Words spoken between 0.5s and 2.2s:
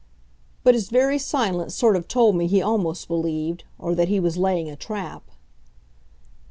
But his very silence sort of